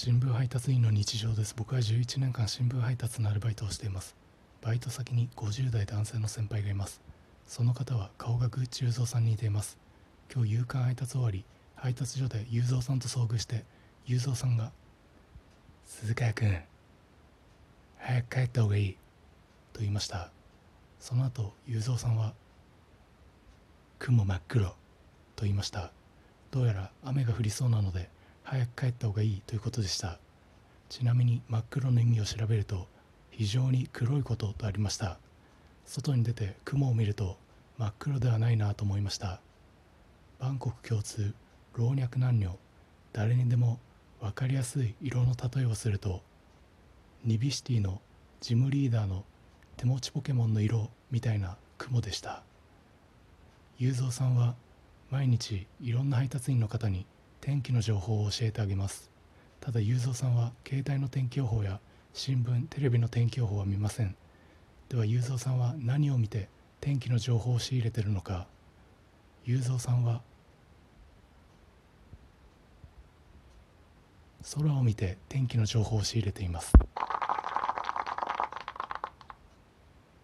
[0.00, 1.56] 新聞配達員の日常です。
[1.58, 4.14] 僕は11年間新聞配達のアルバイトをしています。
[4.62, 7.00] バイト先に50代男性の先輩がいます。
[7.48, 9.76] その方は顔がグッチ雄三さんに似ています。
[10.32, 13.64] 今日夕刊配達終わり配達所で雄三さんと遭遇して
[14.06, 14.70] 雄三さんが
[15.84, 16.62] 「鈴川君
[17.96, 18.92] 早く帰った方がいい」
[19.74, 20.30] と言いました。
[21.00, 22.34] その後雄三さんは
[23.98, 24.68] 「雲真っ黒」
[25.34, 25.90] と言いました。
[26.52, 28.08] どうやら雨が降りそうなので
[28.50, 30.18] 早く帰った方がいいということでした。
[30.88, 32.88] ちなみに真っ黒の意味を調べると
[33.30, 35.18] 非常に黒いこととありました。
[35.84, 37.36] 外に出て雲を見ると
[37.76, 39.42] 真っ黒ではないなと思いました。
[40.38, 41.34] バンコク共通
[41.74, 42.56] 老若男女
[43.12, 43.78] 誰にでも
[44.18, 46.22] 分かりやすい色の例えをすると
[47.26, 48.00] ニビシティの
[48.40, 49.26] ジムリーダーの
[49.76, 52.42] 手持ちポケモンの色みたいな雲でした。
[53.78, 54.54] 雄三さんは
[55.10, 57.04] 毎日いろんな配達員の方に
[57.40, 59.10] 天気の情報を教えてあげます。
[59.60, 61.80] ただ雄三さんは携帯の天気予報や
[62.12, 64.16] 新聞テレビの天気予報は見ません。
[64.88, 66.48] では雄三さんは何を見て
[66.80, 68.46] 天気の情報を仕入れてるのか。
[69.44, 70.22] 雄三さんは
[74.54, 76.72] 空を見て天気の情報を仕入れています。